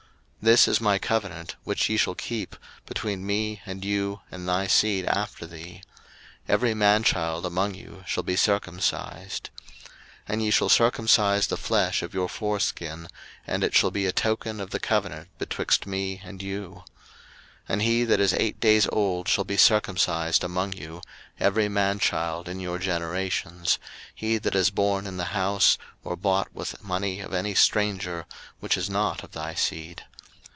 01:017:010 0.43 0.49
This 0.53 0.67
is 0.67 0.81
my 0.81 0.97
covenant, 0.97 1.55
which 1.63 1.87
ye 1.87 1.97
shall 1.97 2.15
keep, 2.15 2.55
between 2.87 3.23
me 3.23 3.61
and 3.63 3.85
you 3.85 4.21
and 4.31 4.49
thy 4.49 4.65
seed 4.65 5.05
after 5.05 5.45
thee; 5.45 5.83
Every 6.49 6.73
man 6.73 7.03
child 7.03 7.45
among 7.45 7.75
you 7.75 8.03
shall 8.07 8.23
be 8.23 8.35
circumcised. 8.35 9.51
01:017:011 9.81 9.99
And 10.29 10.43
ye 10.43 10.49
shall 10.49 10.69
circumcise 10.69 11.45
the 11.45 11.57
flesh 11.57 12.01
of 12.01 12.15
your 12.15 12.27
foreskin; 12.27 13.07
and 13.45 13.63
it 13.63 13.75
shall 13.75 13.91
be 13.91 14.07
a 14.07 14.11
token 14.11 14.59
of 14.59 14.71
the 14.71 14.79
covenant 14.79 15.29
betwixt 15.37 15.85
me 15.85 16.19
and 16.25 16.41
you. 16.41 16.85
01:017:012 17.69 17.69
And 17.69 17.81
he 17.83 18.03
that 18.05 18.19
is 18.19 18.33
eight 18.33 18.59
days 18.59 18.87
old 18.91 19.27
shall 19.27 19.43
be 19.45 19.57
circumcised 19.57 20.43
among 20.43 20.73
you, 20.73 21.01
every 21.39 21.69
man 21.69 21.99
child 21.99 22.49
in 22.49 22.59
your 22.59 22.79
generations, 22.79 23.77
he 24.15 24.39
that 24.39 24.55
is 24.55 24.71
born 24.71 25.05
in 25.05 25.17
the 25.17 25.25
house, 25.37 25.77
or 26.03 26.15
bought 26.15 26.49
with 26.51 26.83
money 26.83 27.19
of 27.19 27.31
any 27.31 27.53
stranger, 27.53 28.25
which 28.59 28.75
is 28.75 28.89
not 28.89 29.23
of 29.23 29.33
thy 29.33 29.53
seed. 29.53 30.03